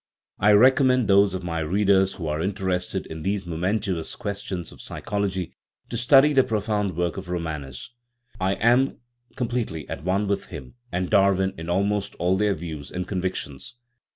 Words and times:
I 0.39 0.53
recommend 0.53 1.07
those 1.07 1.35
of 1.35 1.43
my 1.43 1.59
readers 1.59 2.13
who 2.13 2.25
are 2.25 2.41
interested 2.41 3.05
in 3.05 3.21
these 3.21 3.45
momentous 3.45 4.15
questions 4.15 4.71
of 4.71 4.81
psychology 4.81 5.53
to 5.89 5.95
study 5.95 6.33
the 6.33 6.43
profound 6.43 6.97
work 6.97 7.17
of 7.17 7.29
Romanes. 7.29 7.91
I 8.39 8.53
am 8.55 8.97
completely 9.35 9.87
at' 9.87 10.03
one 10.03 10.27
with 10.27 10.47
him 10.47 10.73
and 10.91 11.11
Darwin 11.11 11.53
in 11.55 11.69
almost 11.69 12.15
all 12.15 12.35
their 12.35 12.55
views 12.55 12.89
and 12.89 13.07
convictions. 13.07 13.75